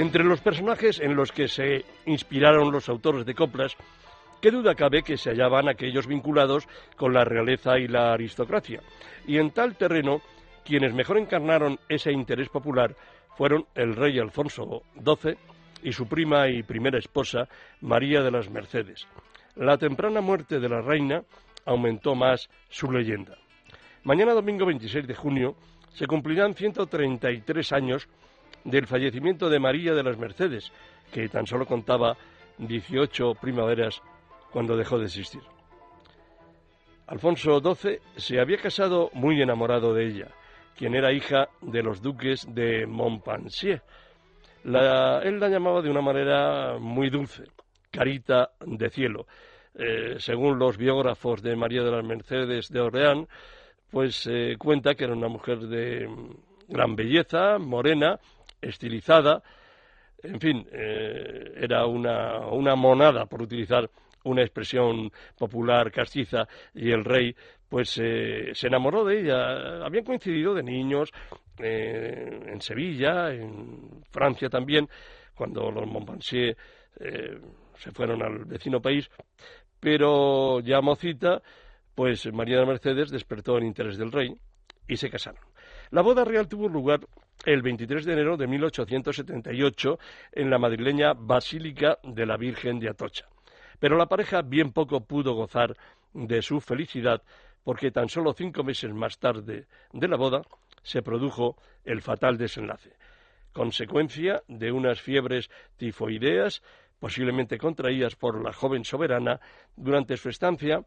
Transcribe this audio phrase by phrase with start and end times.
[0.00, 3.76] Entre los personajes en los que se inspiraron los autores de coplas,
[4.40, 6.66] qué duda cabe que se hallaban aquellos vinculados
[6.96, 8.80] con la realeza y la aristocracia.
[9.26, 10.22] Y en tal terreno,
[10.64, 12.96] quienes mejor encarnaron ese interés popular
[13.36, 15.36] fueron el rey Alfonso XII
[15.82, 17.46] y su prima y primera esposa,
[17.82, 19.06] María de las Mercedes.
[19.54, 21.24] La temprana muerte de la reina
[21.66, 23.36] aumentó más su leyenda.
[24.04, 25.56] Mañana domingo 26 de junio
[25.90, 28.08] se cumplirán 133 años
[28.64, 30.72] del fallecimiento de María de las Mercedes,
[31.12, 32.16] que tan solo contaba
[32.58, 34.00] 18 primaveras
[34.52, 35.40] cuando dejó de existir.
[37.06, 40.28] Alfonso XII se había casado muy enamorado de ella,
[40.76, 43.82] quien era hija de los duques de Montpensier.
[44.64, 47.44] él la llamaba de una manera muy dulce,
[47.90, 49.26] carita de cielo.
[49.74, 53.26] Eh, según los biógrafos de María de las Mercedes de Orleán,
[53.90, 56.08] pues eh, cuenta que era una mujer de
[56.68, 58.20] gran belleza, morena,
[58.60, 59.42] estilizada,
[60.22, 63.90] en fin, eh, era una, una monada, por utilizar
[64.24, 67.34] una expresión popular castiza, y el rey
[67.68, 69.84] pues eh, se enamoró de ella.
[69.84, 71.10] Habían coincidido de niños
[71.58, 74.88] eh, en Sevilla, en Francia también,
[75.34, 76.56] cuando los Montpensier
[77.76, 79.08] se fueron al vecino país,
[79.78, 81.40] pero ya mocita,
[81.94, 84.36] pues María de Mercedes despertó el interés del rey
[84.86, 85.40] y se casaron.
[85.90, 87.00] La boda real tuvo lugar
[87.44, 89.98] el 23 de enero de 1878
[90.32, 93.26] en la madrileña Basílica de la Virgen de Atocha.
[93.78, 95.76] Pero la pareja bien poco pudo gozar
[96.12, 97.22] de su felicidad
[97.64, 100.42] porque tan solo cinco meses más tarde de la boda
[100.82, 102.92] se produjo el fatal desenlace,
[103.52, 106.62] consecuencia de unas fiebres tifoideas
[106.98, 109.40] posiblemente contraídas por la joven soberana
[109.76, 110.84] durante su estancia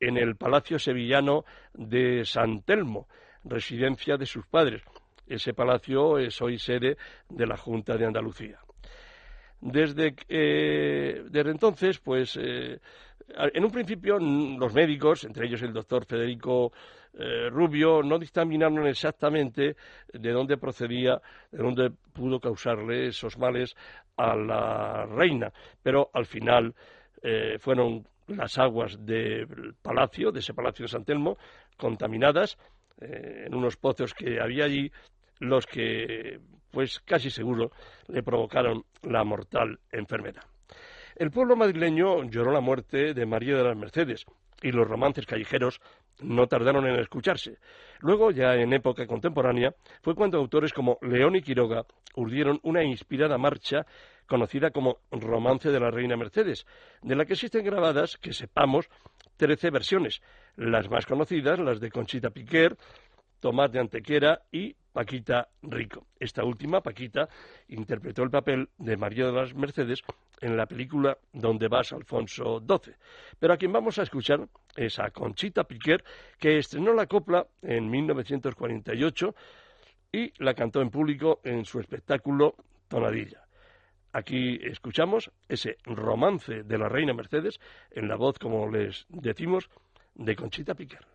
[0.00, 1.44] en el Palacio Sevillano
[1.74, 3.06] de San Telmo,
[3.44, 4.82] residencia de sus padres.
[5.30, 6.96] Ese palacio es hoy sede
[7.28, 8.58] de la Junta de Andalucía.
[9.60, 12.80] Desde, eh, desde entonces, pues, eh,
[13.28, 16.72] en un principio los médicos, entre ellos el doctor Federico
[17.14, 19.76] eh, Rubio, no dictaminaron exactamente
[20.12, 23.76] de dónde procedía, de dónde pudo causarle esos males
[24.16, 26.74] a la reina, pero al final
[27.58, 31.36] fueron las aguas del palacio, de ese palacio de San Telmo,
[31.76, 32.56] contaminadas
[32.98, 34.90] en unos pozos que había allí,
[35.40, 36.38] los que,
[36.70, 37.72] pues casi seguro,
[38.08, 40.44] le provocaron la mortal enfermedad.
[41.16, 44.24] El pueblo madrileño lloró la muerte de María de las Mercedes
[44.62, 45.80] y los romances callejeros
[46.20, 47.58] no tardaron en escucharse.
[48.00, 51.84] Luego, ya en época contemporánea, fue cuando autores como León y Quiroga
[52.14, 53.86] urdieron una inspirada marcha
[54.26, 56.66] conocida como Romance de la Reina Mercedes,
[57.02, 58.88] de la que existen grabadas, que sepamos,
[59.36, 60.22] trece versiones,
[60.56, 62.76] las más conocidas, las de Conchita Piquer,
[63.40, 66.06] Tomás de Antequera y Paquita Rico.
[66.18, 67.28] Esta última, Paquita,
[67.68, 70.02] interpretó el papel de María de las Mercedes
[70.40, 72.94] en la película Donde vas, Alfonso XII.
[73.38, 76.04] Pero a quien vamos a escuchar es a Conchita Piquer,
[76.38, 79.34] que estrenó la copla en 1948
[80.12, 82.56] y la cantó en público en su espectáculo
[82.88, 83.44] Tonadilla.
[84.12, 87.60] Aquí escuchamos ese romance de la reina Mercedes
[87.92, 89.70] en la voz, como les decimos,
[90.14, 91.06] de Conchita Piquer.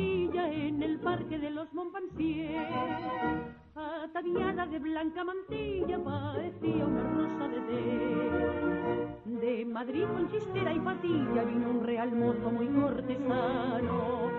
[0.00, 2.66] En el parque de los Montpensier.
[3.74, 9.40] Ataviada de blanca mantilla parecía una rosa de té.
[9.40, 14.30] De Madrid con chistera y patilla vino un real mozo muy cortesano.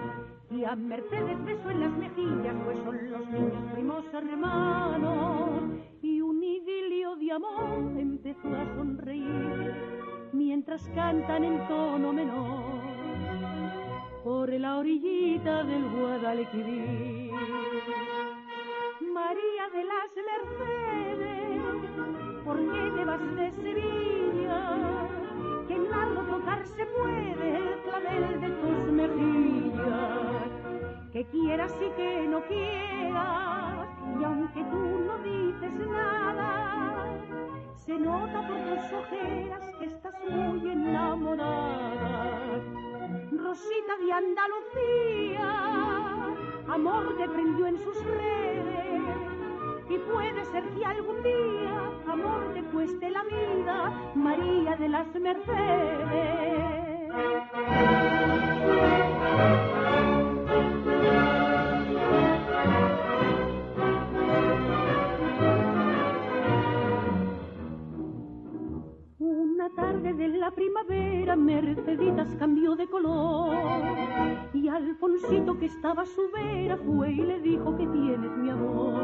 [0.50, 5.62] Y a Mercedes besó en las mejillas, pues son los niños primos hermanos.
[6.02, 9.74] Y un idilio de amor empezó a sonreír,
[10.32, 12.89] mientras cantan en tono menor
[14.24, 17.32] por la orillita del Guadalquivir.
[19.14, 21.62] María de las Mercedes,
[22.44, 24.62] ¿por qué te vas de Sevilla?
[25.68, 30.50] Que en largo tocar se puede el clavel de tus mejillas
[31.12, 33.88] que quieras y que no quieras,
[34.20, 37.08] y aunque tú no dices nada,
[37.76, 42.60] se nota por tus ojeras que estás muy enamorada.
[43.32, 45.46] Rosita de Andalucía,
[46.68, 49.04] amor te prendió en sus redes,
[49.88, 56.80] y puede ser que algún día amor te cueste la vida, María de las Mercedes.
[70.38, 73.56] La primavera, Merceditas cambió de color.
[74.54, 79.02] Y Alfonsito que estaba a su vera fue y le dijo que tienes mi amor.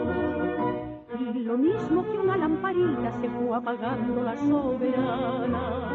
[1.20, 5.94] Y lo mismo que una lamparita se fue apagando la soberana.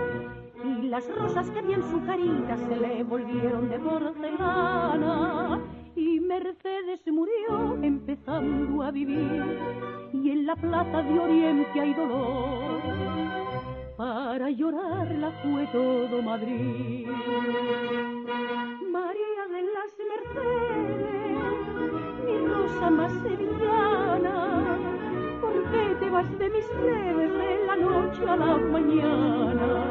[0.65, 5.61] Y las rosas que había en su carita se le volvieron de porcelana.
[5.97, 9.59] Y Mercedes murió empezando a vivir.
[10.13, 13.10] Y en la plaza de Oriente hay dolor
[14.01, 17.07] para llorarla fue todo Madrid
[18.91, 21.61] María de las Mercedes
[22.25, 24.79] mi rosa más sevillana
[25.43, 29.85] ¿por qué te vas de mis redes de la noche a la mañana?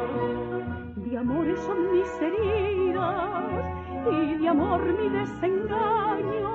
[0.96, 3.62] de amores son mis heridas
[4.10, 6.50] y de amor mi desengaño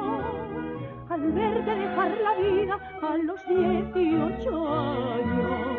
[1.09, 5.74] al verte dejar la vida a los 18 años.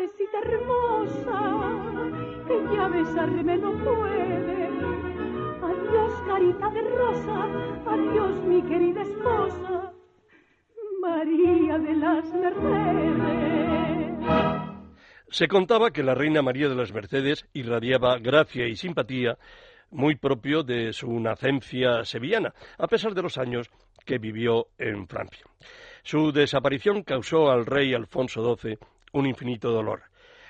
[0.00, 1.40] Hermosa,
[2.46, 4.68] que ya besarme no puede.
[5.60, 7.44] Adiós, carita de rosa,
[7.84, 9.92] adiós, mi querida esposa,
[11.00, 13.18] María de las Mercedes.
[15.30, 19.36] Se contaba que la reina María de las Mercedes irradiaba gracia y simpatía
[19.90, 23.68] muy propio de su nacencia sevillana, a pesar de los años
[24.06, 25.44] que vivió en Francia.
[26.04, 28.78] Su desaparición causó al rey Alfonso XII
[29.12, 30.02] un infinito dolor,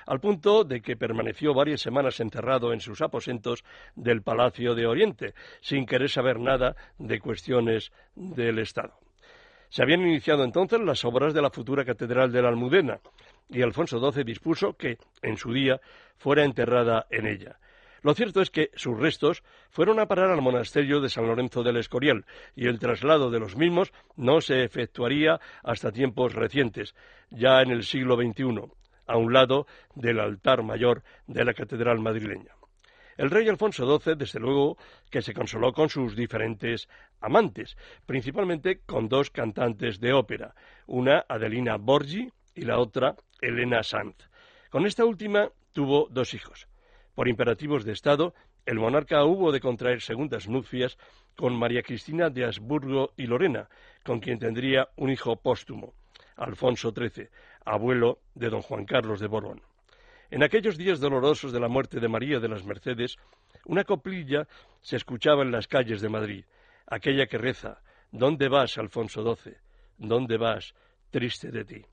[0.05, 3.63] al punto de que permaneció varias semanas encerrado en sus aposentos
[3.95, 8.97] del Palacio de Oriente, sin querer saber nada de cuestiones del Estado.
[9.69, 12.99] Se habían iniciado entonces las obras de la futura Catedral de la Almudena,
[13.49, 15.79] y Alfonso XII dispuso que, en su día,
[16.17, 17.59] fuera enterrada en ella.
[18.01, 21.77] Lo cierto es que sus restos fueron a parar al monasterio de San Lorenzo del
[21.77, 22.25] Escorial
[22.55, 26.95] y el traslado de los mismos no se efectuaría hasta tiempos recientes,
[27.29, 28.71] ya en el siglo XXI,
[29.07, 32.53] a un lado del altar mayor de la catedral madrileña.
[33.17, 34.77] El rey Alfonso XII, desde luego,
[35.11, 36.87] que se consoló con sus diferentes
[37.19, 37.75] amantes,
[38.05, 40.55] principalmente con dos cantantes de ópera,
[40.87, 44.15] una Adelina Borgi y la otra Elena Sanz.
[44.69, 46.68] Con esta última tuvo dos hijos.
[47.19, 48.33] Por imperativos de Estado,
[48.65, 50.97] el monarca hubo de contraer segundas nupcias
[51.35, 53.67] con María Cristina de Habsburgo y Lorena,
[54.05, 55.95] con quien tendría un hijo póstumo,
[56.37, 57.27] Alfonso XIII,
[57.65, 59.61] abuelo de don Juan Carlos de Borbón.
[60.31, 63.17] En aquellos días dolorosos de la muerte de María de las Mercedes,
[63.65, 64.47] una coplilla
[64.79, 66.45] se escuchaba en las calles de Madrid,
[66.87, 67.81] aquella que reza
[68.13, 69.55] ¿Dónde vas, Alfonso XII?
[69.97, 70.73] ¿Dónde vas,
[71.11, 71.85] triste de ti?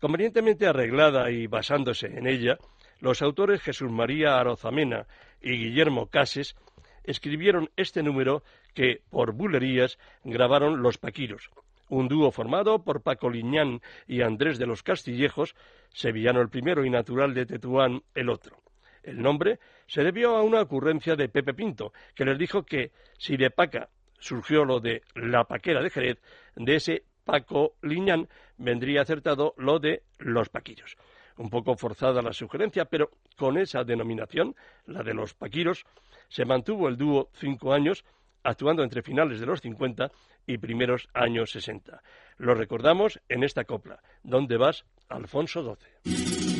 [0.00, 2.56] Convenientemente arreglada y basándose en ella,
[3.00, 5.06] los autores Jesús María Arozamena
[5.40, 6.56] y Guillermo Cases
[7.04, 8.42] escribieron este número
[8.74, 11.50] que, por bulerías, grabaron Los Paquiros,
[11.88, 15.54] un dúo formado por Paco Liñán y Andrés de los Castillejos,
[15.90, 18.58] sevillano el primero y natural de Tetuán el otro.
[19.02, 23.36] El nombre se debió a una ocurrencia de Pepe Pinto, que les dijo que si
[23.36, 26.18] de Paca surgió lo de la paquera de Jerez,
[26.56, 30.96] de ese Paco Liñán, vendría acertado lo de los paquillos.
[31.36, 34.54] Un poco forzada la sugerencia, pero con esa denominación,
[34.86, 35.84] la de los paquiros,
[36.28, 38.04] se mantuvo el dúo cinco años,
[38.42, 40.10] actuando entre finales de los 50
[40.46, 42.02] y primeros años 60.
[42.38, 44.00] Lo recordamos en esta copla.
[44.22, 46.53] ¿Dónde vas, Alfonso XII?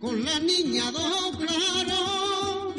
[0.00, 2.74] Con la niña do claro,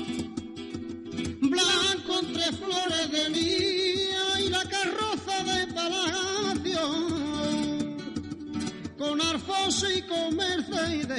[1.39, 6.81] blanco entre flores de lía y la carroza de palacio,
[8.97, 11.09] con Alfonso y con Mercedes,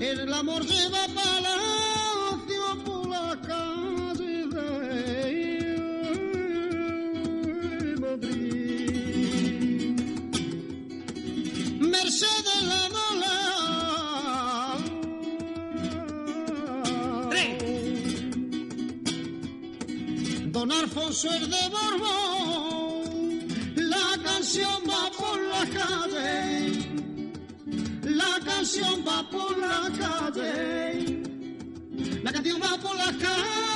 [0.00, 1.71] el amor lleva palabras
[21.24, 26.72] El de Borbón, la canción va por la calle,
[28.02, 31.22] la canción va por la calle,
[32.24, 33.71] la canción va por la calle.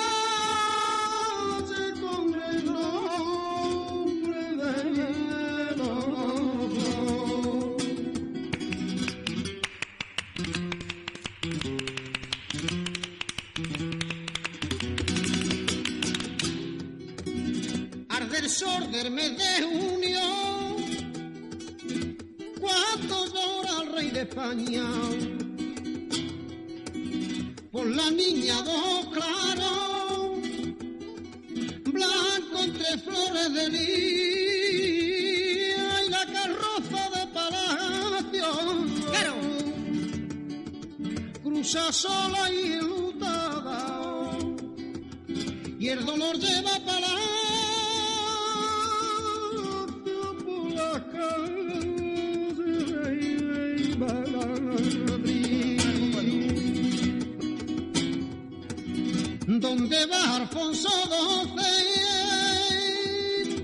[60.49, 61.67] Alfonso XII?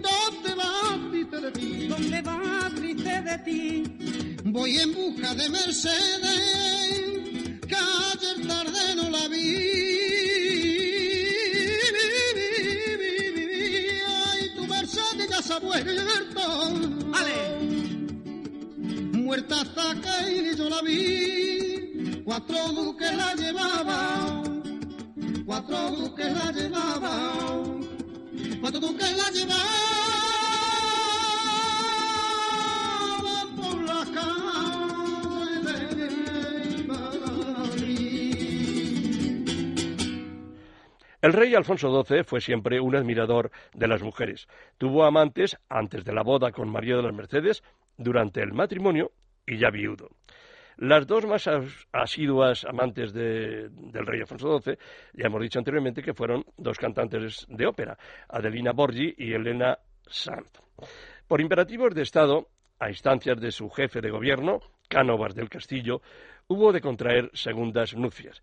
[0.03, 1.87] ¿Dónde va triste de ti?
[1.87, 3.85] ¿Dónde va triste de ti?
[4.45, 6.01] Voy en busca de Mercedes,
[7.69, 9.37] que ayer tarde no la vi.
[14.27, 16.41] Ay, tu Mercedes ya se ha muerto.
[17.15, 17.39] ¡Ale!
[19.13, 24.32] Muerta hasta que yo la vi, cuatro duques la llevaban
[25.53, 27.87] cuatro duques la llevaban,
[28.63, 29.61] cuatro duques la llevaban
[33.57, 34.63] por de.
[41.21, 44.49] El rey Alfonso XII fue siempre un admirador de las mujeres.
[44.79, 47.63] Tuvo amantes antes de la boda con María de las Mercedes,
[47.99, 49.13] durante el matrimonio
[49.47, 50.09] y ya viudo.
[50.83, 51.49] Las dos más
[51.93, 53.71] asiduas amantes del
[54.05, 54.77] rey Alfonso XII,
[55.13, 57.97] ya hemos dicho anteriormente que fueron dos cantantes de ópera,
[58.29, 60.51] Adelina Borgi y Elena Sanz.
[61.29, 62.49] Por imperativos de Estado,
[62.81, 64.59] a instancias de su jefe de gobierno,
[64.89, 66.03] Cánovas del Castillo,
[66.49, 68.43] hubo de contraer segundas nupcias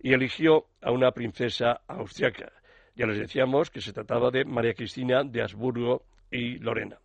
[0.00, 2.52] y eligió a una princesa austriaca.
[2.94, 6.98] Ya les decíamos que se trataba de María Cristina de Habsburgo y Lorena.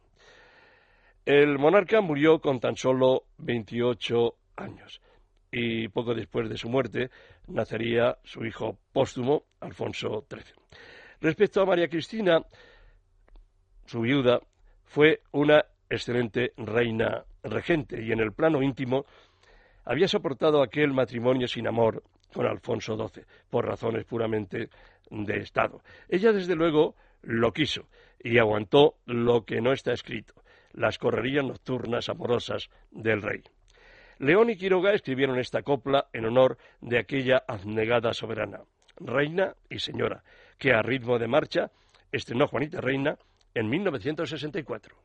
[1.26, 5.02] El monarca murió con tan solo 28 años.
[5.52, 7.10] Y poco después de su muerte
[7.48, 10.44] nacería su hijo póstumo, Alfonso XIII.
[11.22, 12.44] Respecto a María Cristina,
[13.86, 14.42] su viuda,
[14.84, 19.06] fue una excelente reina regente y en el plano íntimo
[19.86, 24.70] había soportado aquel matrimonio sin amor con Alfonso XII, por razones puramente
[25.10, 25.82] de Estado.
[26.10, 27.88] Ella, desde luego, lo quiso
[28.20, 30.34] y aguantó lo que no está escrito,
[30.74, 33.44] las correrías nocturnas amorosas del rey.
[34.20, 38.62] León y Quiroga escribieron esta copla en honor de aquella abnegada soberana,
[38.98, 40.24] reina y señora,
[40.58, 41.72] que a ritmo de marcha
[42.12, 43.18] estrenó Juanita Reina
[43.54, 44.96] en 1964.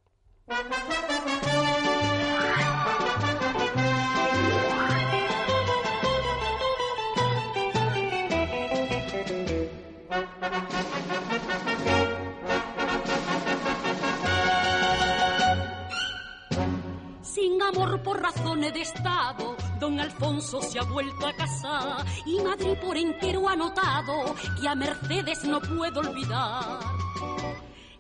[17.71, 22.97] Amor por razones de Estado, don Alfonso se ha vuelto a casar y Madrid por
[22.97, 26.81] entero ha notado que a Mercedes no puedo olvidar.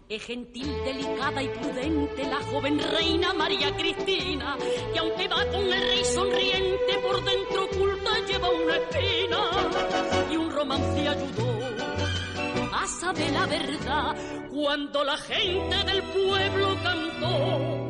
[0.08, 4.56] Es gentil, delicada y prudente la joven reina María Cristina,
[4.92, 9.40] que aunque va con el rey sonriente, por dentro oculta lleva una espina
[10.32, 11.60] y un romance ayudó
[12.74, 14.16] a saber la verdad
[14.50, 17.80] cuando la gente del pueblo cantó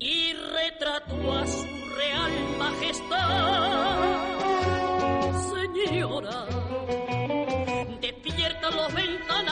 [0.00, 0.97] y retrató
[1.32, 1.66] a su
[1.96, 4.08] real majestad.
[5.54, 6.46] Señora,
[8.00, 9.47] despierta los ventanales,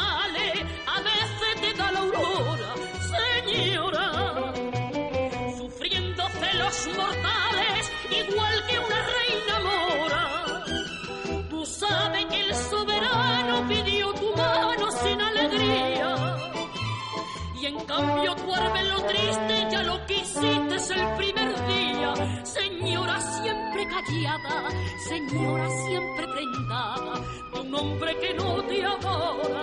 [17.86, 22.44] cambio tu lo triste ya lo quisiste el primer día.
[22.44, 24.68] Señora siempre callada,
[25.08, 27.14] señora siempre prendada,
[27.60, 29.62] un hombre que no te adora.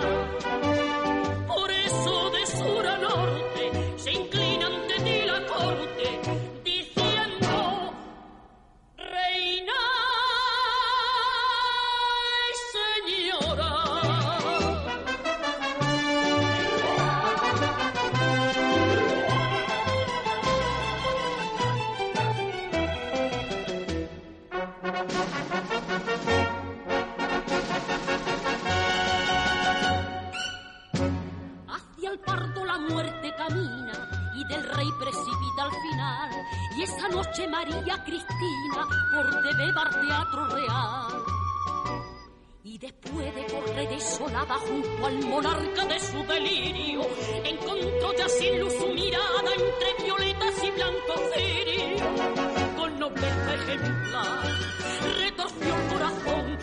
[1.46, 6.33] Por eso de sur a norte se inclina ante ti la corte
[39.82, 41.24] Teatro Real.
[42.62, 47.02] Y después de correr desolada junto al monarca de su delirio,
[47.44, 52.76] encontró ya sin luz su mirada entre violetas y blanco cirio.
[52.76, 54.42] Con nobleza ejemplar,
[55.18, 56.58] retorció el corazón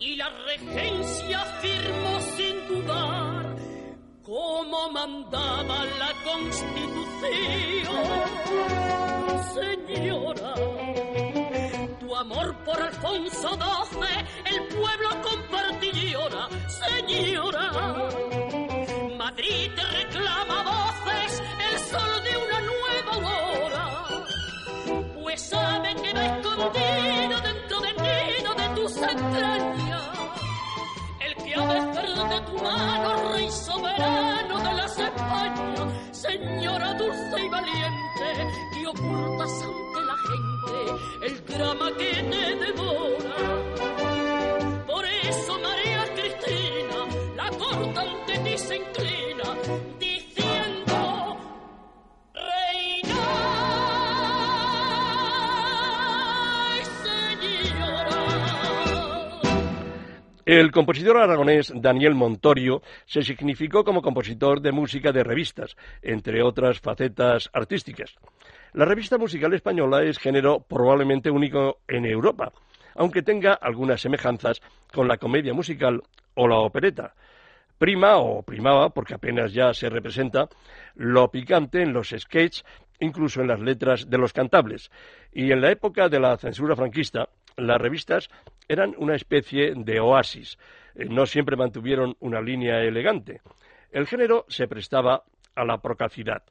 [0.00, 3.56] y la regencia firmó sin dudar
[4.24, 6.87] como mandaba la constitución.
[14.44, 16.20] El pueblo compartió.
[16.68, 17.72] Señora,
[19.16, 23.84] Madrid te reclama voces el sol de una nueva aurora,
[25.20, 30.08] pues sabe que va escondido dentro del nido de tus entrañas
[32.28, 38.67] de tu mano, rey soberano de las Españas, señora dulce y valiente,
[60.48, 66.80] El compositor aragonés Daniel Montorio se significó como compositor de música de revistas, entre otras
[66.80, 68.14] facetas artísticas.
[68.72, 72.50] La revista musical española es género probablemente único en Europa,
[72.94, 77.12] aunque tenga algunas semejanzas con la comedia musical o la opereta.
[77.76, 80.48] Prima o primaba, porque apenas ya se representa,
[80.94, 82.64] lo picante en los sketches,
[83.00, 84.90] incluso en las letras de los cantables.
[85.30, 87.28] Y en la época de la censura franquista,
[87.58, 88.30] las revistas
[88.68, 90.58] eran una especie de oasis.
[90.94, 93.40] Eh, no siempre mantuvieron una línea elegante.
[93.90, 96.42] El género se prestaba a la procacidad.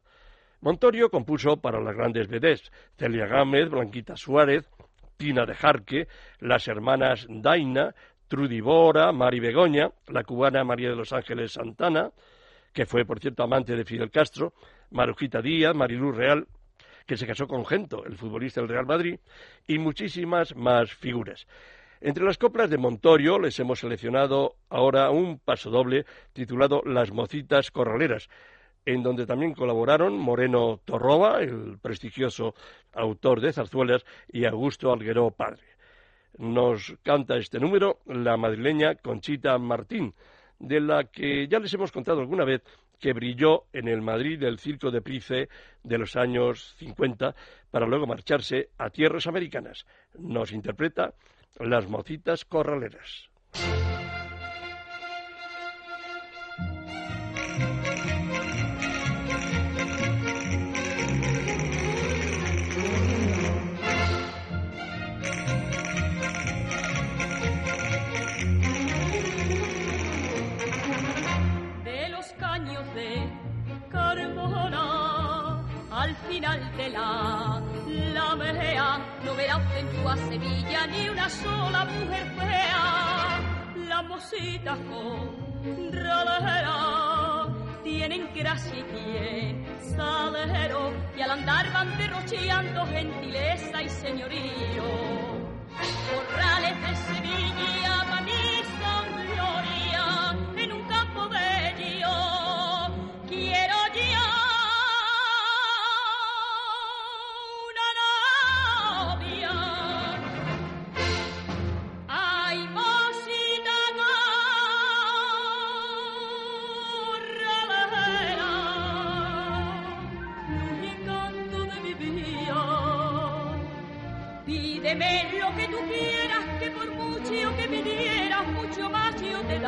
[0.61, 4.67] Montorio compuso para las grandes vedés, Celia Gámez, Blanquita Suárez,
[5.15, 6.07] Tina de Jarque,
[6.39, 7.93] las hermanas Daina,
[8.27, 12.11] Trudy Bora, Mari Begoña, la cubana María de los Ángeles Santana,
[12.73, 14.53] que fue, por cierto, amante de Fidel Castro,
[14.91, 16.47] Marujita Díaz, Mariluz Real,
[17.07, 19.19] que se casó con Gento, el futbolista del Real Madrid,
[19.65, 21.47] y muchísimas más figuras.
[22.01, 28.29] Entre las coplas de Montorio les hemos seleccionado ahora un pasodoble titulado Las mocitas corraleras,
[28.85, 32.53] en donde también colaboraron Moreno Torroba, el prestigioso
[32.93, 35.63] autor de zarzuelas, y Augusto Algueró padre.
[36.37, 40.13] Nos canta este número la madrileña Conchita Martín,
[40.59, 42.63] de la que ya les hemos contado alguna vez
[42.99, 45.49] que brilló en el Madrid del Circo de Price
[45.83, 47.35] de los años 50
[47.69, 49.85] para luego marcharse a tierras americanas.
[50.17, 51.13] Nos interpreta
[51.59, 53.29] Las Mocitas Corraleras.
[78.13, 83.39] La mejea no verás en tu Sevilla ni una sola mujer fea.
[83.87, 87.47] Las mositas con radera
[87.83, 94.87] tienen gracia y pie salero y al andar van derrocheando gentileza y señorío.
[96.09, 97.86] Corrales de Sevilla,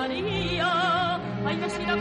[0.07, 1.15] te daría.
[1.45, 1.95] Ay, no si la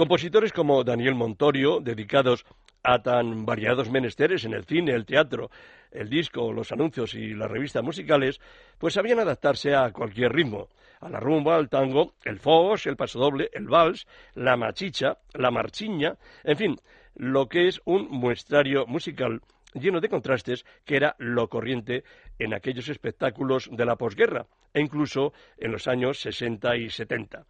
[0.00, 2.46] Compositores como Daniel Montorio, dedicados
[2.82, 5.50] a tan variados menesteres en el cine, el teatro,
[5.90, 8.40] el disco, los anuncios y las revistas musicales,
[8.78, 13.50] pues sabían adaptarse a cualquier ritmo, a la rumba, al tango, el fox, el pasodoble,
[13.52, 16.76] el vals, la machicha, la marchiña, en fin,
[17.16, 19.42] lo que es un muestrario musical
[19.74, 22.04] lleno de contrastes que era lo corriente
[22.38, 27.44] en aquellos espectáculos de la posguerra e incluso en los años 60 y 70.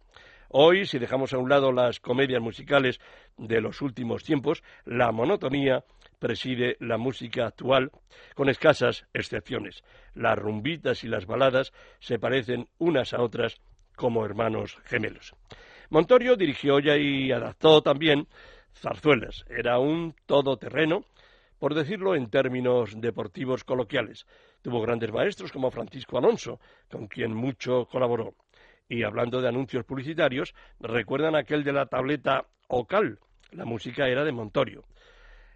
[0.53, 2.99] Hoy, si dejamos a un lado las comedias musicales
[3.37, 5.85] de los últimos tiempos, la monotonía
[6.19, 7.89] preside la música actual,
[8.35, 9.81] con escasas excepciones.
[10.13, 13.61] Las rumbitas y las baladas se parecen unas a otras
[13.95, 15.33] como hermanos gemelos.
[15.89, 18.27] Montorio dirigió ya y adaptó también
[18.75, 19.45] zarzuelas.
[19.47, 21.05] Era un todoterreno,
[21.59, 24.27] por decirlo en términos deportivos coloquiales.
[24.61, 26.59] Tuvo grandes maestros como Francisco Alonso,
[26.89, 28.35] con quien mucho colaboró.
[28.91, 33.19] Y hablando de anuncios publicitarios, recuerdan aquel de la tableta Ocal.
[33.51, 34.83] La música era de Montorio.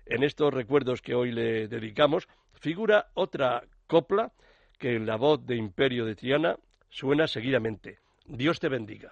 [0.06, 4.32] En estos recuerdos que hoy le dedicamos figura otra copla
[4.80, 6.56] que en la voz de Imperio de Triana
[6.88, 8.00] suena seguidamente.
[8.26, 9.12] Dios te bendiga.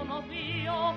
[0.00, 0.94] uno vio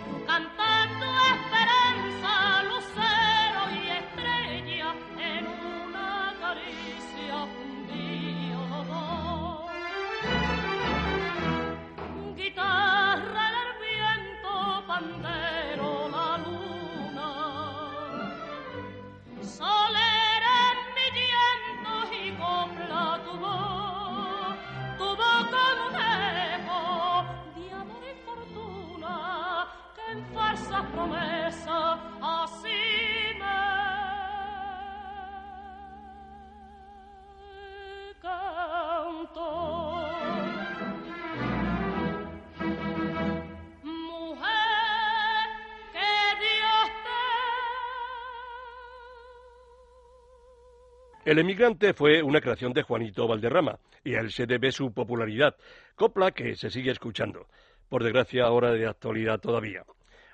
[51.26, 55.56] El emigrante fue una creación de Juanito Valderrama, y a él se debe su popularidad,
[55.96, 57.48] copla que se sigue escuchando,
[57.88, 59.86] por desgracia ahora de actualidad todavía.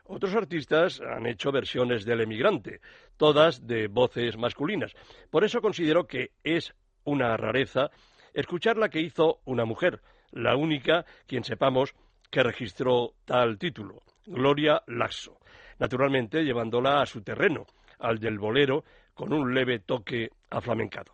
[0.05, 2.81] Otros artistas han hecho versiones del emigrante,
[3.17, 4.95] todas de voces masculinas.
[5.29, 6.73] Por eso considero que es
[7.03, 7.91] una rareza
[8.33, 11.93] escuchar la que hizo una mujer, la única, quien sepamos,
[12.31, 15.37] que registró tal título, Gloria Laxo,
[15.77, 17.67] naturalmente llevándola a su terreno,
[17.99, 18.83] al del bolero,
[19.19, 21.11] con un leve toque aflamencado.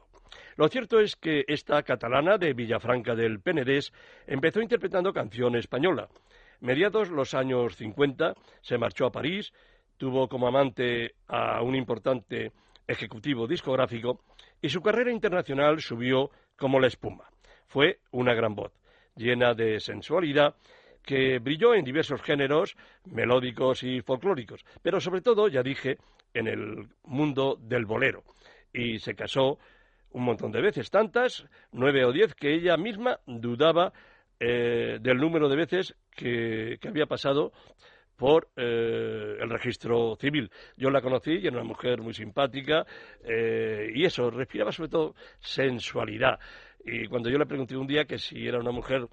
[0.57, 3.91] Lo cierto es que esta catalana de Villafranca del Penedés
[4.27, 6.07] empezó interpretando canción española.
[6.59, 9.51] Mediados los años 50 se marchó a París,
[9.97, 12.51] tuvo como amante a un importante
[12.85, 14.21] ejecutivo discográfico
[14.61, 17.27] y su carrera internacional subió como la espuma.
[17.65, 18.71] Fue una gran voz,
[19.15, 20.53] llena de sensualidad,
[21.05, 25.97] que brilló en diversos géneros melódicos y folclóricos, pero sobre todo, ya dije,
[26.33, 28.23] en el mundo del bolero.
[28.73, 29.59] Y se casó
[30.11, 33.93] un montón de veces, tantas, nueve o diez, que ella misma dudaba
[34.39, 37.51] eh, del número de veces que, había pasado
[38.15, 40.49] por eh, el registro civil.
[40.77, 42.85] Yo la conocí y era una mujer muy simpática
[43.23, 46.39] eh, y eso, respiraba sobre todo sensualidad.
[46.85, 49.07] Y cuando yo le pregunté un día que si era una mujer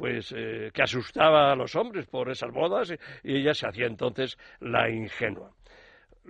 [0.00, 0.34] pues
[0.72, 5.52] que asustaba a los hombres por esas bodas y ella se hacía entonces la ingenua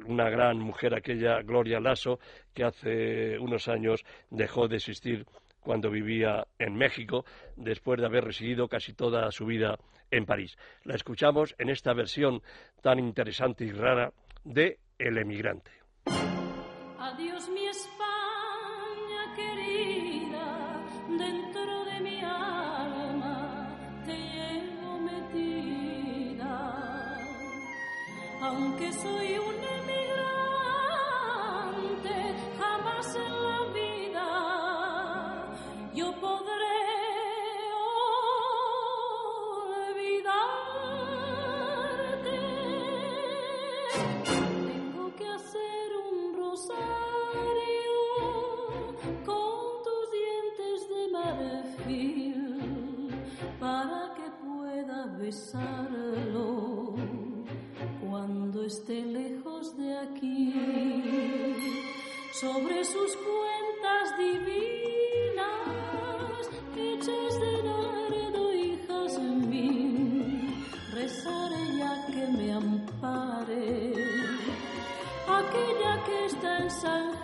[0.06, 2.20] una gran mujer, aquella Gloria Lasso,
[2.54, 5.26] que hace unos años dejó de existir
[5.60, 7.24] cuando vivía en México,
[7.56, 9.78] después de haber residido casi toda su vida
[10.10, 10.56] en París.
[10.84, 12.42] La escuchamos en esta versión
[12.80, 15.70] tan interesante y rara de El emigrante.
[16.98, 17.48] Adiós
[28.60, 30.16] aunque soy un emigrante,
[32.58, 34.28] jamás en la vida
[35.94, 36.80] yo podré
[39.88, 40.38] olvidarte.
[44.72, 47.98] Tengo que hacer un rosario
[49.24, 52.38] con tus dientes de marfil
[53.58, 56.69] para que pueda besarlo
[58.70, 60.54] esté lejos de aquí,
[62.32, 65.50] sobre sus cuentas divinas,
[66.76, 73.92] hechas de nardo y jazmín, rezaré ya que me ampare,
[75.26, 77.19] aquella que está en San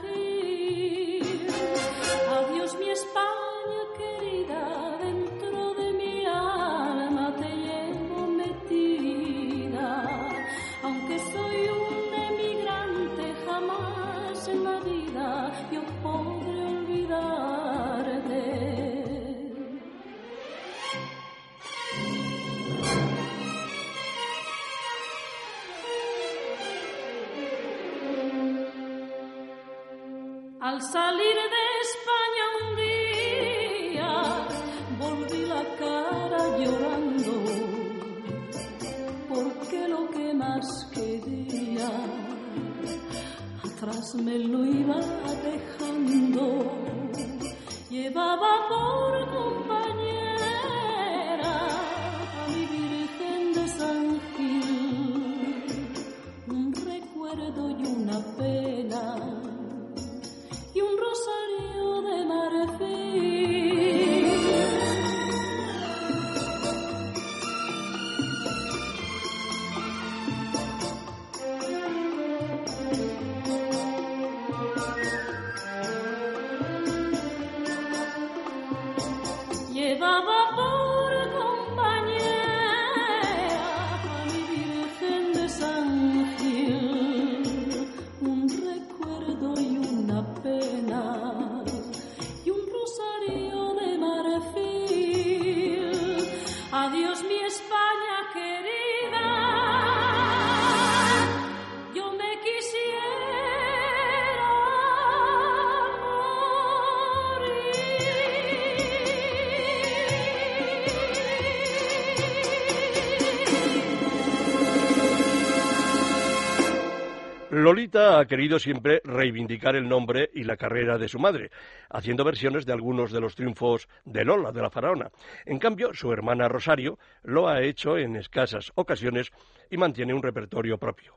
[117.94, 121.50] Ha querido siempre reivindicar el nombre y la carrera de su madre,
[121.88, 125.10] haciendo versiones de algunos de los triunfos de Lola, de la faraona.
[125.44, 129.30] En cambio, su hermana Rosario lo ha hecho en escasas ocasiones
[129.70, 131.16] y mantiene un repertorio propio.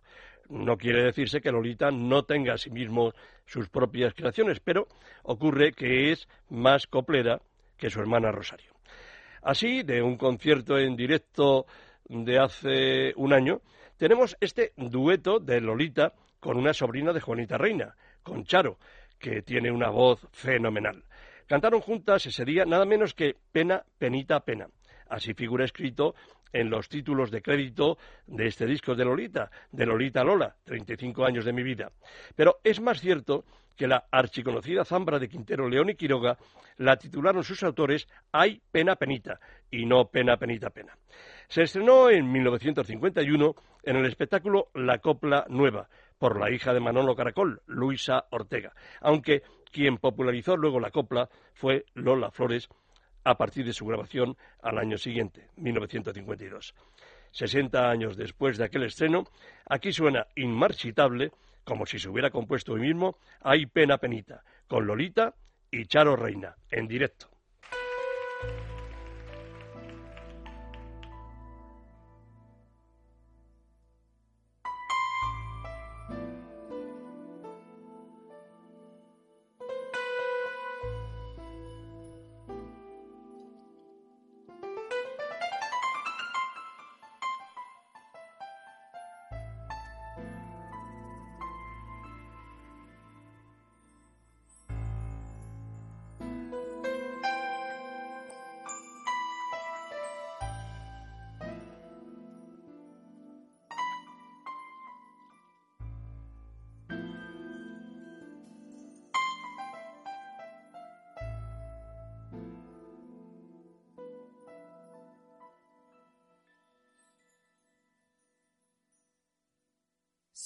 [0.49, 3.13] No quiere decirse que Lolita no tenga asimismo
[3.45, 4.87] sus propias creaciones, pero
[5.23, 7.41] ocurre que es más coplera
[7.77, 8.73] que su hermana Rosario.
[9.41, 11.65] Así, de un concierto en directo
[12.07, 13.61] de hace un año,
[13.97, 18.77] tenemos este dueto de Lolita con una sobrina de Juanita Reina, con Charo,
[19.17, 21.03] que tiene una voz fenomenal.
[21.47, 24.67] Cantaron juntas ese día nada menos que Pena, Penita, Pena.
[25.09, 26.15] Así figura escrito
[26.53, 27.97] en los títulos de crédito
[28.27, 31.91] de este disco de Lolita, de Lolita Lola, 35 años de mi vida.
[32.35, 36.37] Pero es más cierto que la archiconocida zambra de Quintero León y Quiroga
[36.77, 39.39] la titularon sus autores Ay, pena, penita,
[39.71, 40.97] y no pena, penita, pena.
[41.47, 45.87] Se estrenó en 1951 en el espectáculo La Copla Nueva,
[46.19, 51.85] por la hija de Manolo Caracol, Luisa Ortega, aunque quien popularizó luego la copla fue
[51.95, 52.69] Lola Flores
[53.23, 56.75] a partir de su grabación al año siguiente, 1952.
[57.31, 59.23] 60 años después de aquel estreno,
[59.65, 61.31] aquí suena inmarchitable,
[61.63, 65.35] como si se hubiera compuesto hoy mismo, Hay pena penita, con Lolita
[65.71, 67.29] y Charo Reina, en directo.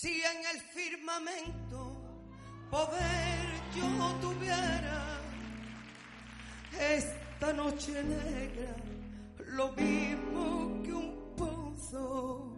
[0.03, 1.95] Si en el firmamento
[2.69, 3.87] poder yo
[4.19, 5.17] tuviera
[6.77, 8.75] esta noche negra,
[9.55, 12.51] lo mismo que un pozo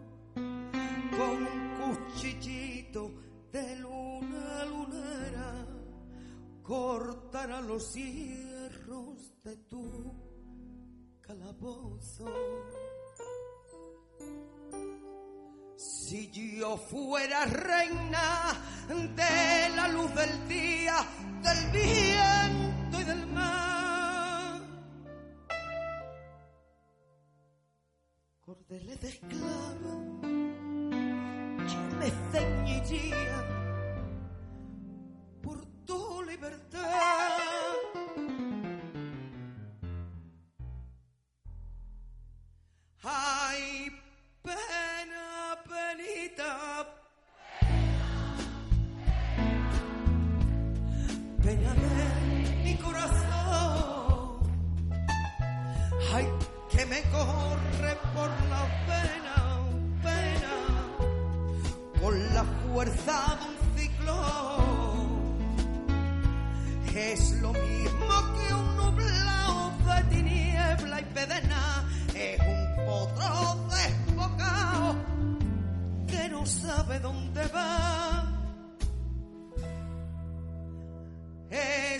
[1.16, 3.12] con un cuchillito
[3.52, 5.66] de luna lunera,
[6.64, 10.12] cortará los hierros de tu
[11.20, 12.26] calabozo.
[16.16, 18.54] Si yo fuera reina
[18.88, 21.04] de la luz del día,
[21.42, 22.65] del viento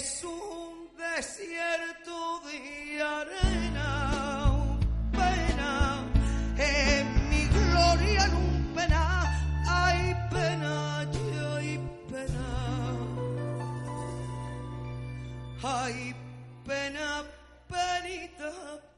[0.07, 4.79] Es un desierto de arena,
[5.11, 6.05] pena,
[6.57, 9.03] en mi gloria en un pena,
[9.67, 12.47] hay pena, hay pena.
[15.65, 16.15] Ay,
[16.65, 17.25] pena,
[17.69, 18.53] penita,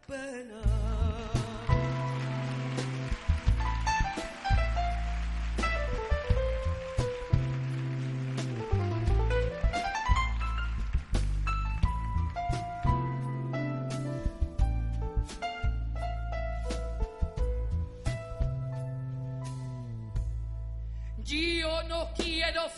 [0.07, 0.78] pena.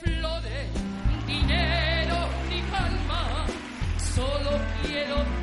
[0.01, 0.69] Flores,
[1.27, 3.47] dinero ni palma,
[4.15, 4.51] solo
[4.83, 5.40] quiero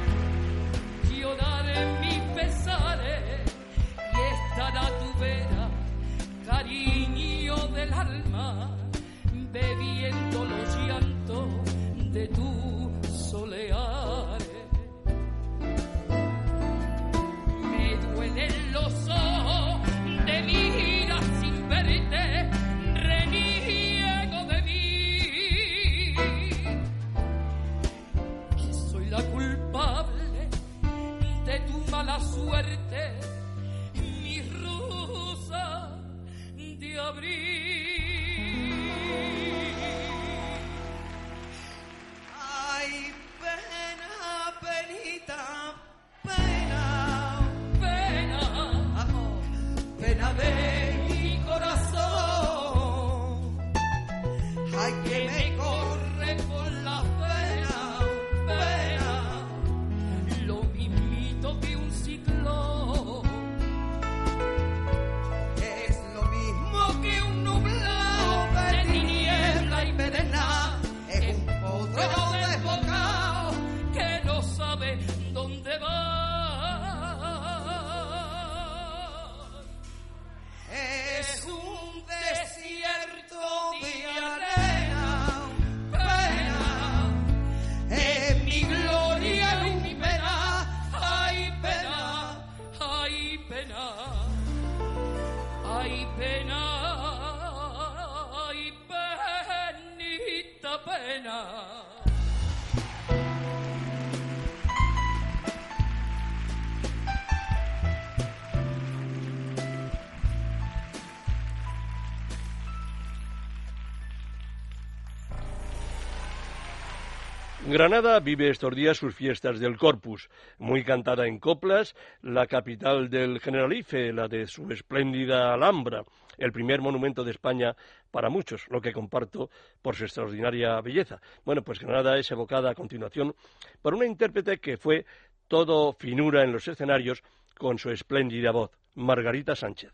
[117.78, 123.40] Granada vive estos días sus fiestas del Corpus, muy cantada en coplas, la capital del
[123.40, 126.04] Generalife, la de su espléndida Alhambra,
[126.40, 127.75] el primer monumento de España
[128.10, 129.52] para muchos, lo que comparto
[129.84, 131.21] por su extraordinaria belleza.
[131.46, 133.36] Bueno, pues Granada es evocada a continuación
[133.84, 135.06] por una intérprete que fue
[135.48, 137.21] todo finura en los escenarios
[137.60, 139.94] con su espléndida voz, Margarita Sánchez.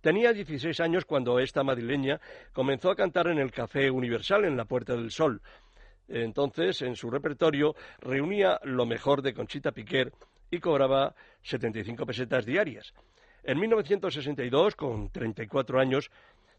[0.00, 2.20] Tenía 16 años cuando esta madrileña
[2.52, 5.42] comenzó a cantar en el Café Universal en la Puerta del Sol.
[6.08, 10.12] Entonces, en su repertorio reunía lo mejor de Conchita Piquer
[10.50, 12.94] y cobraba 75 pesetas diarias.
[13.44, 16.10] En 1962, con 34 años,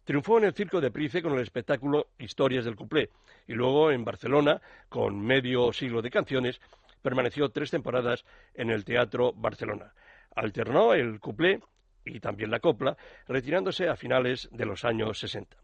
[0.03, 3.09] triunfó en el Circo de Price con el espectáculo Historias del Cuplé
[3.47, 6.61] y luego en Barcelona, con medio siglo de canciones,
[7.01, 9.93] permaneció tres temporadas en el Teatro Barcelona.
[10.35, 11.59] Alternó el cuplé
[12.05, 12.97] y también la copla,
[13.27, 15.57] retirándose a finales de los años 60.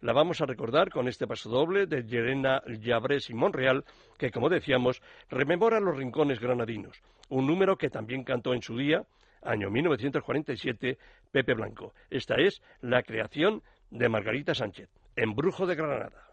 [0.00, 3.84] La vamos a recordar con este paso doble de Yerena Llabrés y Monreal,
[4.16, 9.02] que, como decíamos, rememora los rincones granadinos, un número que también cantó en su día,
[9.42, 10.98] año 1947,
[11.32, 11.94] Pepe Blanco.
[12.10, 16.28] Esta es la creación de Margarita Sánchez, Embrujo de Granada.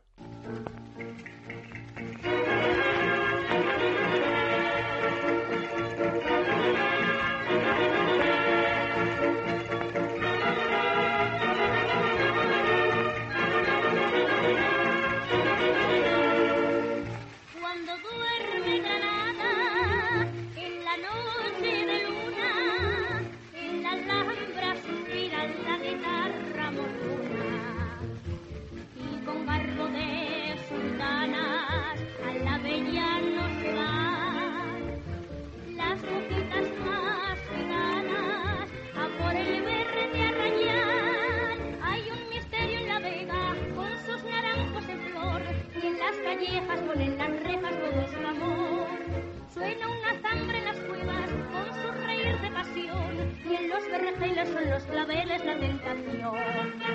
[54.53, 56.94] son los claveles la tentación.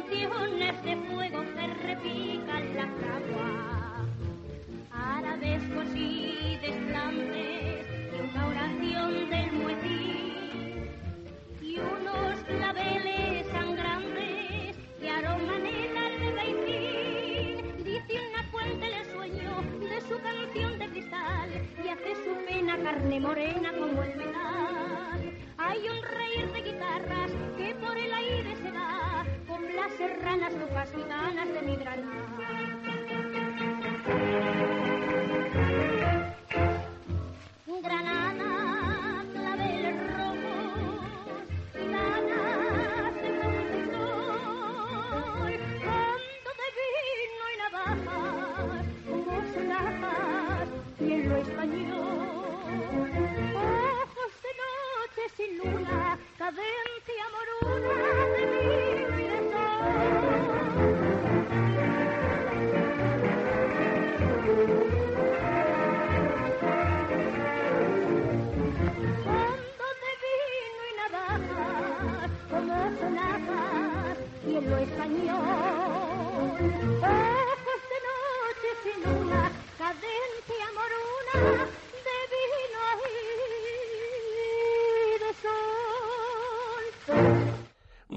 [0.00, 3.59] canciones de fuego que repican las aguas.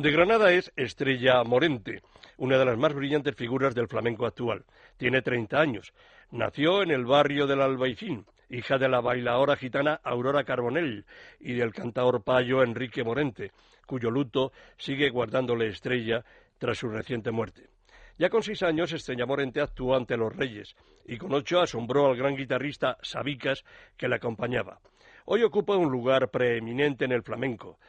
[0.04, 2.02] De Granada es Estrella Morente,
[2.36, 4.66] una de las más brillantes figuras del flamenco actual.
[4.98, 5.94] Tiene 30 años.
[6.30, 11.06] Nació en el barrio del Albaicín, hija de la bailadora gitana Aurora Carbonell
[11.40, 13.54] y del cantaor payo Enrique Morente,
[13.88, 16.26] cuyo luto sigue guardándole Estrella
[16.58, 17.70] tras su reciente muerte.
[18.18, 20.76] Ya con seis años, Estrella Morente actuó ante los Reyes
[21.06, 23.64] y con ocho asombró al gran guitarrista Sabicas
[23.96, 24.82] que la acompañaba.
[25.24, 27.80] Hoy ocupa un lugar preeminente en el flamenco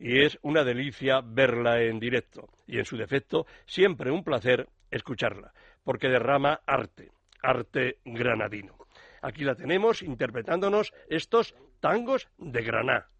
[0.00, 5.52] y es una delicia verla en directo y en su defecto siempre un placer escucharla,
[5.84, 8.76] porque derrama arte, arte granadino.
[9.22, 13.10] Aquí la tenemos interpretándonos estos tangos de Granada.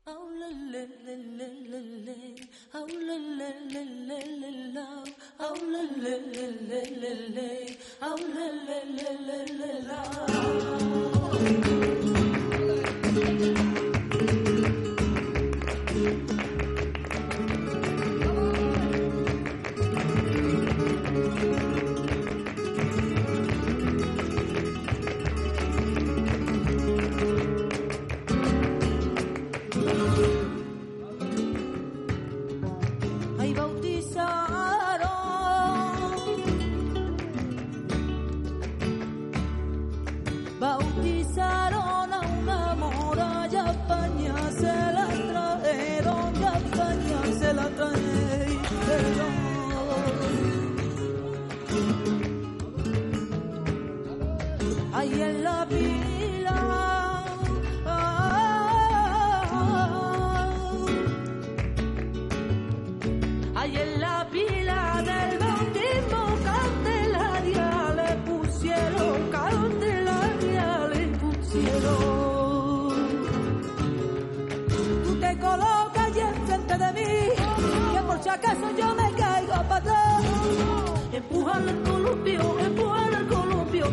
[81.68, 83.86] Al columpio, empújalo al columpio,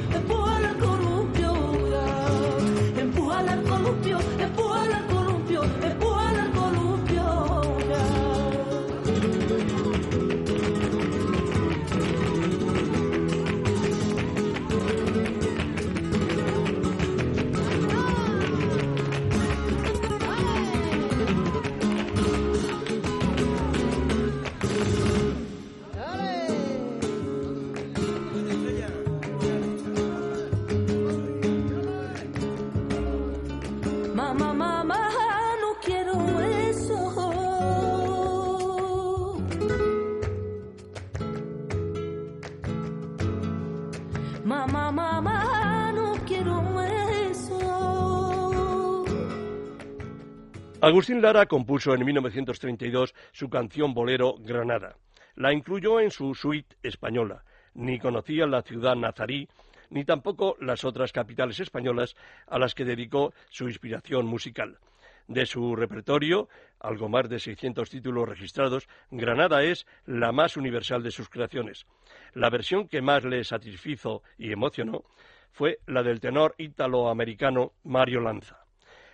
[50.87, 54.95] Agustín Lara compuso en 1932 su canción bolero Granada.
[55.35, 57.43] La incluyó en su suite española.
[57.73, 59.49] Ni conocía la ciudad nazarí,
[59.89, 62.15] ni tampoco las otras capitales españolas
[62.47, 64.79] a las que dedicó su inspiración musical.
[65.27, 66.47] De su repertorio,
[66.79, 71.85] algo más de 600 títulos registrados, Granada es la más universal de sus creaciones.
[72.33, 75.03] La versión que más le satisfizo y emocionó
[75.51, 78.63] fue la del tenor italoamericano Mario Lanza.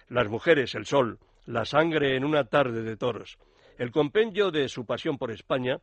[0.08, 3.38] Las mujeres, el sol, la sangre en una tarde de toros.
[3.78, 5.80] El compendio de su pasión por España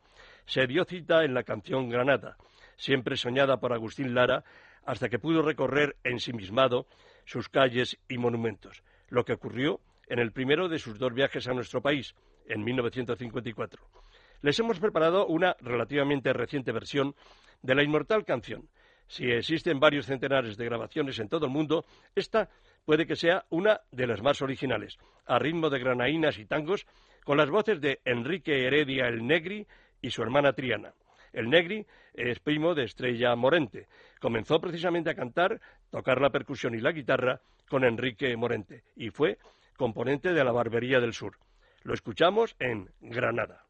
[0.46, 2.36] se dio cita en la canción Granada,
[2.76, 4.44] siempre soñada por Agustín Lara,
[4.84, 6.86] hasta que pudo recorrer ensimismado
[7.24, 11.54] sus calles y monumentos, lo que ocurrió en el primero de sus dos viajes a
[11.54, 12.14] nuestro país,
[12.46, 13.82] en 1954.
[14.42, 17.14] Les hemos preparado una relativamente reciente versión
[17.62, 18.68] de la inmortal canción.
[19.06, 21.84] Si existen varios centenares de grabaciones en todo el mundo,
[22.14, 22.48] esta
[22.84, 26.86] puede que sea una de las más originales, a ritmo de granaínas y tangos,
[27.24, 29.66] con las voces de Enrique Heredia el Negri
[30.00, 30.94] y su hermana Triana.
[31.32, 33.86] El Negri es primo de Estrella Morente.
[34.20, 35.60] Comenzó precisamente a cantar,
[35.90, 39.38] tocar la percusión y la guitarra con Enrique Morente y fue
[39.76, 41.38] componente de la Barbería del Sur.
[41.82, 43.64] Lo escuchamos en Granada.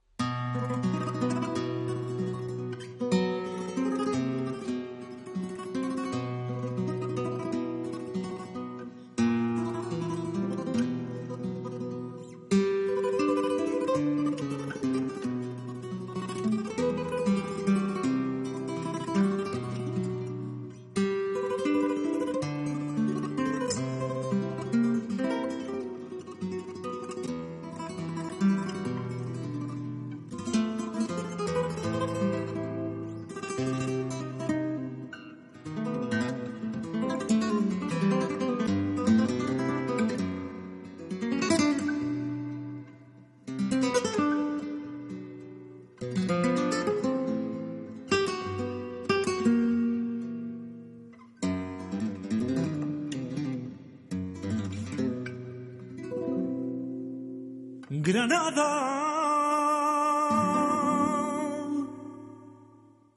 [58.13, 58.71] Granada,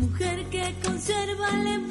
[0.00, 1.89] Mujer que conserva el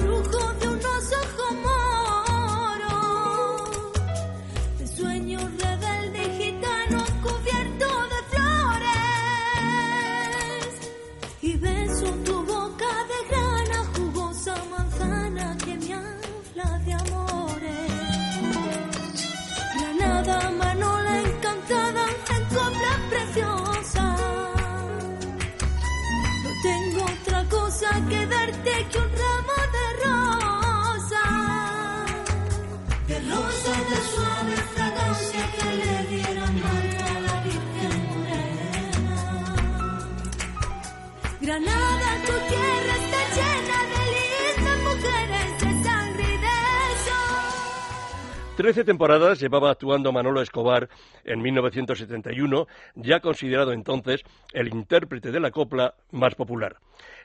[48.60, 50.90] Trece temporadas llevaba actuando Manolo Escobar
[51.24, 56.76] en 1971, ya considerado entonces el intérprete de la copla más popular.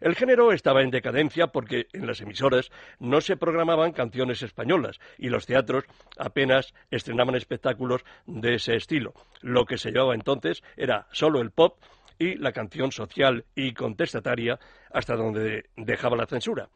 [0.01, 2.71] El género estaba en decadencia porque en las emisoras
[3.01, 5.83] no se programaban canciones españolas y los teatros
[6.17, 9.15] apenas estrenaban espectáculos de ese estilo.
[9.41, 11.79] Lo que se llevaba entonces era solo el pop
[12.19, 14.59] y la canción social y contestataria
[14.91, 16.69] hasta donde dejaba la censura.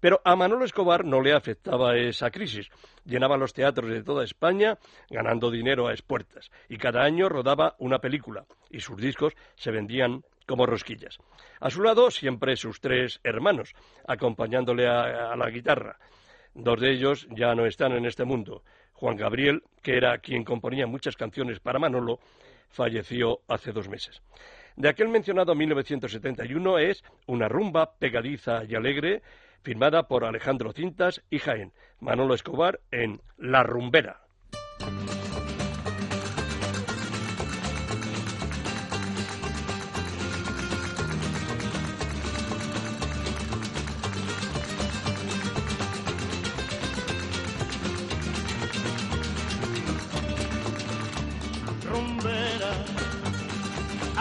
[0.00, 2.68] Pero a Manolo Escobar no le afectaba esa crisis.
[3.04, 4.78] Llenaba los teatros de toda España
[5.10, 10.22] ganando dinero a espuertas y cada año rodaba una película y sus discos se vendían
[10.46, 11.18] como rosquillas.
[11.60, 13.72] A su lado siempre sus tres hermanos,
[14.06, 15.98] acompañándole a, a la guitarra.
[16.54, 18.62] Dos de ellos ya no están en este mundo.
[18.92, 22.20] Juan Gabriel, que era quien componía muchas canciones para Manolo,
[22.68, 24.22] falleció hace dos meses.
[24.76, 29.22] De aquel mencionado 1971 es una rumba pegadiza y alegre,
[29.62, 34.23] firmada por Alejandro Cintas y Jaén, Manolo Escobar en La Rumbera.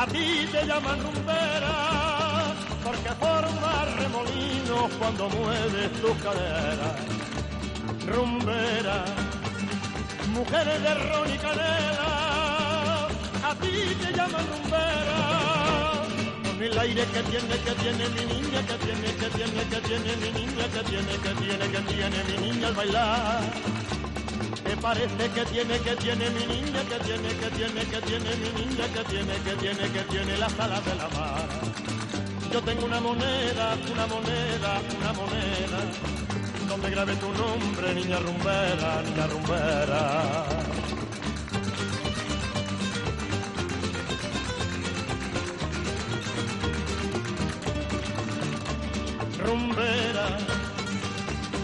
[0.04, 1.76] A ti te llaman rumbera
[2.84, 6.95] porque forma remolinos cuando mueves tus caderas.
[8.06, 9.06] Rumbera,
[10.34, 13.08] mujeres de ron y canela,
[13.49, 15.20] a ti te llaman rumbera.
[16.47, 20.16] Con el aire que tiene, que tiene mi niña, que tiene, que tiene, que tiene
[20.18, 23.82] mi niña, que tiene, que tiene, que tiene mi niña al bailar.
[24.84, 28.86] Parece que tiene, que tiene mi niña, que tiene, que tiene, que tiene mi niña,
[28.93, 31.47] que tiene, que tiene, que tiene las alas de la mar.
[32.51, 35.79] Yo tengo una moneda, una moneda, una moneda,
[36.67, 40.45] donde grabé tu nombre, niña rumbera, niña rumbera.
[49.45, 50.38] Rumbera,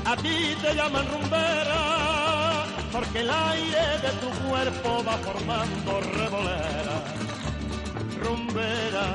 [0.06, 1.69] a ti te llaman rumbera
[3.00, 6.96] porque el aire de tu cuerpo va formando revolera.
[8.22, 9.06] Rumbera,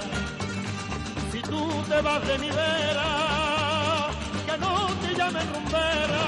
[1.31, 1.61] si tú
[1.91, 3.11] te vas de mi vera,
[4.47, 4.73] que no
[5.03, 6.25] te llamen rumbera.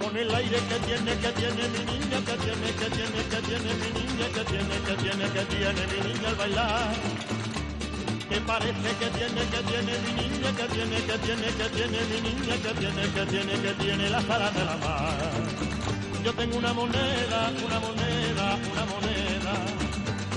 [0.00, 3.70] Con el aire que tiene, que tiene mi niña, que tiene, que tiene, que tiene
[3.82, 6.92] mi niña, que tiene, que tiene, que tiene mi niña al bailar.
[8.30, 12.18] Que parece que tiene, que tiene mi niña, que tiene, que tiene, que tiene mi
[12.28, 15.29] niña, que tiene, que tiene, que tiene las alas de la mar.
[16.24, 19.52] Yo tengo una moneda, una moneda, una moneda,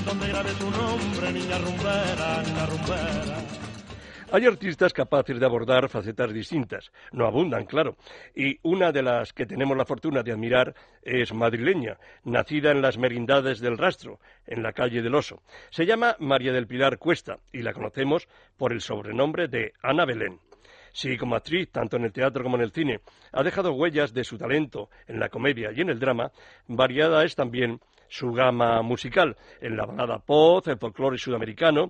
[0.06, 3.38] donde grabé tu nombre, niña rumbera, niña rumbera.
[4.32, 7.98] Hay artistas capaces de abordar facetas distintas, no abundan, claro,
[8.34, 10.74] y una de las que tenemos la fortuna de admirar
[11.04, 15.44] es madrileña, nacida en las merindades del Rastro, en la calle del Oso.
[15.70, 18.28] Se llama María del Pilar Cuesta y la conocemos
[18.58, 20.40] por el sobrenombre de Ana Belén.
[20.94, 23.00] Si como actriz, tanto en el teatro como en el cine,
[23.32, 26.32] ha dejado huellas de su talento en la comedia y en el drama,
[26.68, 27.80] variada es también
[28.10, 31.90] su gama musical, en la balada pop, el folclore sudamericano,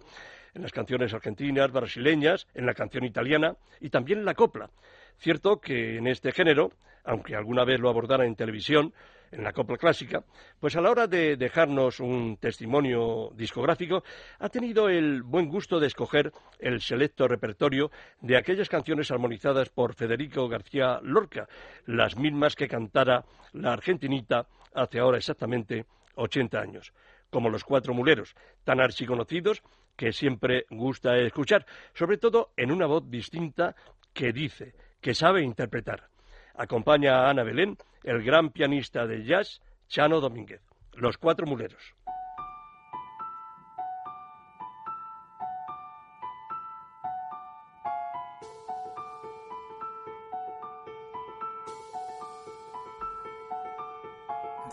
[0.54, 4.70] en las canciones argentinas, brasileñas, en la canción italiana y también en la copla.
[5.18, 6.72] Cierto que en este género,
[7.04, 8.94] aunque alguna vez lo abordara en televisión,
[9.34, 10.24] en la copla clásica,
[10.60, 14.04] pues a la hora de dejarnos un testimonio discográfico,
[14.40, 19.96] ha tenido el buen gusto de escoger el selecto repertorio de aquellas canciones armonizadas por
[19.96, 21.48] Federico García Lorca,
[21.86, 26.94] las mismas que cantara la argentinita hace ahora exactamente 80 años,
[27.30, 29.64] como los cuatro muleros, tan archiconocidos
[29.96, 33.76] que siempre gusta escuchar, sobre todo en una voz distinta
[34.14, 36.10] que dice, que sabe interpretar.
[36.56, 40.62] Acompaña a Ana Belén el gran pianista de jazz Chano Domínguez.
[40.94, 41.82] Los cuatro muleros.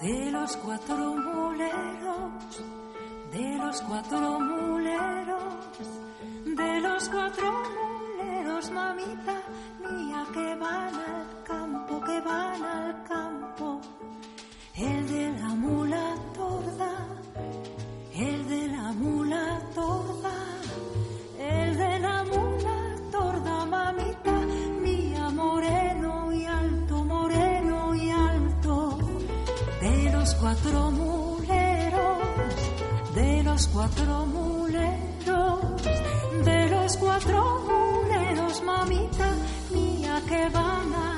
[0.00, 2.64] De los cuatro muleros,
[3.30, 5.78] de los cuatro muleros,
[6.46, 9.42] de los cuatro muleros, mamita
[9.78, 11.44] mía, que van al
[12.10, 13.80] que van al campo.
[14.74, 16.92] El de la mula torda,
[18.26, 19.44] el de la mula
[19.74, 20.36] torda,
[21.38, 22.78] el de la mula
[23.16, 24.36] torda, mamita
[24.86, 28.98] mía, moreno y alto, moreno y alto
[29.80, 32.56] de los cuatro muleros,
[33.14, 35.60] de los cuatro muleros,
[36.48, 37.38] de los cuatro
[37.70, 39.28] muleros, mamita
[39.74, 41.09] mía, que van al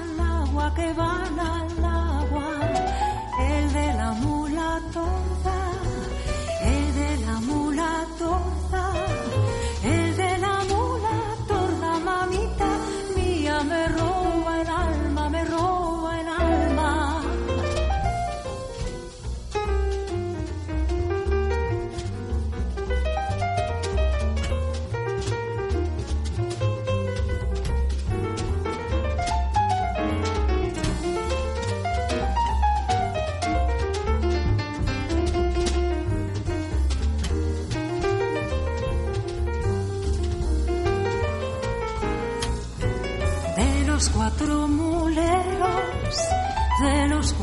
[0.71, 2.47] que van al agua,
[3.41, 4.43] el de la mula.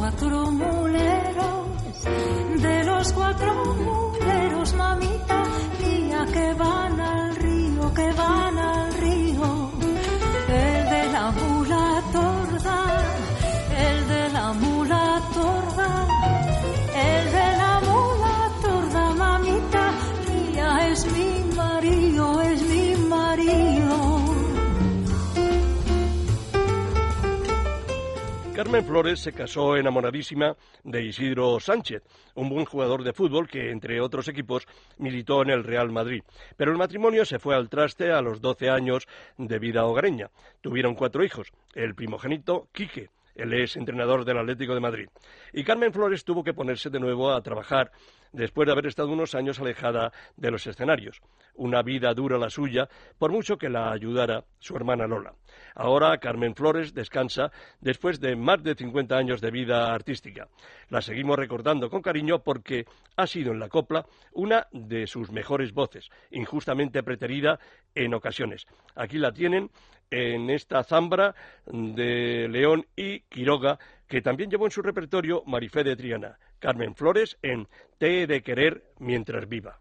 [0.09, 0.78] Cuatro muleros,
[28.59, 30.53] Carmen Flores se casó enamoradísima
[30.83, 32.03] de Isidro Sánchez,
[32.35, 36.23] un buen jugador de fútbol que, entre otros equipos, militó en el Real Madrid.
[36.57, 39.07] Pero el matrimonio se fue al traste a los 12 años
[39.37, 40.29] de vida hogareña.
[40.59, 41.53] Tuvieron cuatro hijos.
[41.73, 43.11] El primogénito, Quique.
[43.33, 45.07] Él es entrenador del Atlético de Madrid.
[45.53, 47.93] Y Carmen Flores tuvo que ponerse de nuevo a trabajar
[48.33, 51.21] después de haber estado unos años alejada de los escenarios.
[51.55, 55.33] Una vida dura la suya, por mucho que la ayudara su hermana Lola.
[55.79, 60.49] Ahora Carmen Flores descansa después de más de 50 años de vida artística.
[60.89, 65.71] La seguimos recordando con cariño porque ha sido en la copla una de sus mejores
[65.71, 67.61] voces, injustamente preterida
[67.95, 68.67] en ocasiones.
[68.93, 69.71] Aquí la tienen
[70.11, 71.33] en esta zambra
[71.65, 76.37] de León y Quiroga, que también llevó en su repertorio Marifé de Triana.
[76.59, 79.79] Carmen Flores en Te he de querer mientras viva.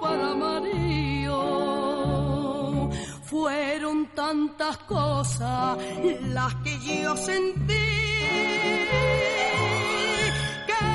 [0.00, 1.40] Para Mario.
[3.24, 5.78] Fueron tantas cosas
[6.36, 7.88] las que yo sentí
[10.70, 10.86] que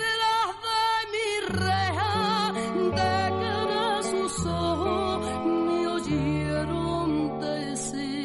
[0.00, 0.84] tras de
[1.14, 1.30] mi
[1.64, 8.20] reja de cara sus ojos me oyeron decir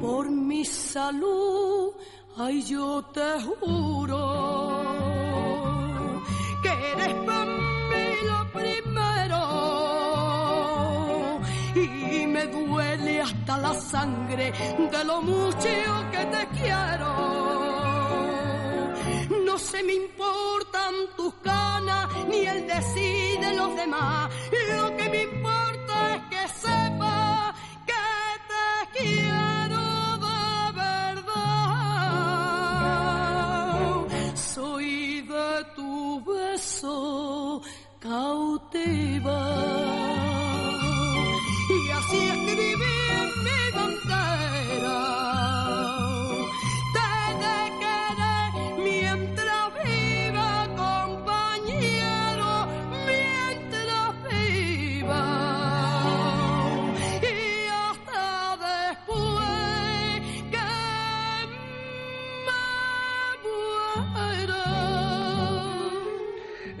[0.00, 1.92] por mi salud,
[2.36, 5.01] ay yo te juro
[6.92, 9.40] eres para mí lo primero
[11.74, 14.52] y me duele hasta la sangre
[14.92, 15.68] de lo mucho
[16.12, 17.10] que te quiero.
[19.46, 24.30] No se me importan tus canas ni el decir de los demás.
[24.76, 27.54] Lo que me importa es que sepa
[27.86, 28.02] que
[28.50, 29.41] te quiero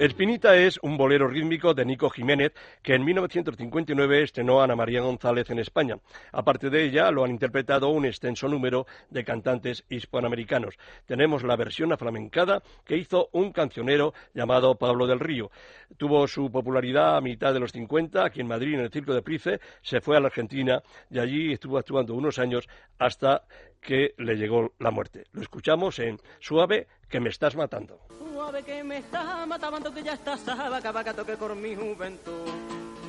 [0.02, 5.48] Espinita es un bolero rítmico de Nico Jiménez que en 1959 estrenó Ana María González
[5.50, 5.96] en España.
[6.32, 10.76] Aparte de ella, lo han interpretado un extenso número de cantantes hispanoamericanos.
[11.06, 15.52] Tenemos la versión aflamencada que hizo un cancionero llamado Pablo del Río.
[15.96, 19.22] Tuvo su popularidad a mitad de los 50 aquí en Madrid, en el Circo de
[19.22, 23.44] Price, se fue a la Argentina y allí estuvo actuando unos años hasta
[23.82, 25.24] que le llegó la muerte.
[25.32, 28.00] Lo escuchamos en Suave, que me estás matando.
[28.18, 32.48] Suave que me está matando que ya estás sabaca vaca toque por mi juventud.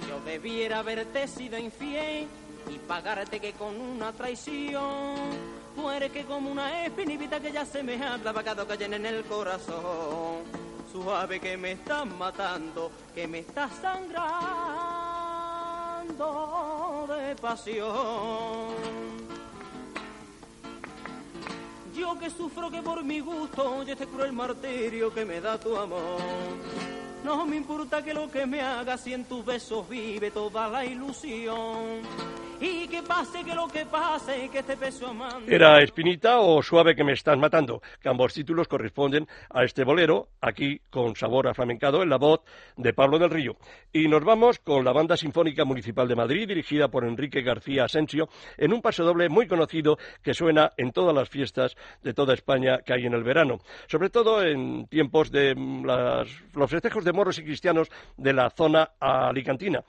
[0.10, 2.28] Yo debiera haberte sido infiel
[2.70, 5.16] y pagarte que con una traición.
[5.74, 9.06] Tú eres que como una espinivita que ya se me habla vacado que llena en
[9.06, 10.43] el corazón.
[10.91, 14.28] Suave que me estás matando, que me estás sangrando
[17.08, 18.74] de pasión.
[21.95, 25.77] Yo que sufro que por mi gusto oye este cruel martirio que me da tu
[25.77, 26.19] amor.
[27.23, 30.83] No me importa que lo que me haga, si en tus besos vive toda la
[30.83, 32.01] ilusión.
[32.60, 34.78] Y que pase, que lo que pase, que este.
[35.47, 40.30] Era Espinita o Suave que me estás matando, que ambos títulos corresponden a este bolero,
[40.41, 42.41] aquí con sabor a flamencado en la voz
[42.78, 43.58] de Pablo del Río.
[43.91, 48.30] Y nos vamos con la Banda Sinfónica Municipal de Madrid, dirigida por Enrique García Asensio,
[48.58, 52.80] en un paso doble muy conocido que suena en todas las fiestas de toda España
[52.80, 57.38] que hay en el verano, sobre todo en tiempos de mm, los festejos de moros
[57.39, 59.84] y cristianos de la zona alicantina.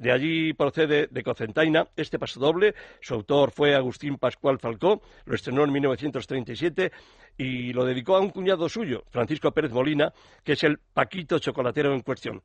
[0.00, 2.74] De allí procede de Cocentaina este pasodoble.
[3.02, 6.90] Su autor fue Agustín Pascual Falcó, lo estrenó en 1937
[7.36, 10.10] y lo dedicó a un cuñado suyo, Francisco Pérez Molina,
[10.42, 12.40] que es el Paquito Chocolatero en cuestión.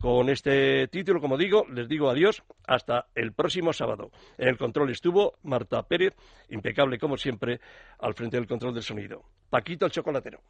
[0.00, 4.10] Con este título, como digo, les digo adiós hasta el próximo sábado.
[4.36, 6.16] En el control estuvo Marta Pérez,
[6.48, 7.60] impecable como siempre,
[8.00, 9.22] al frente del control del sonido.
[9.50, 10.40] Paquito el Chocolatero.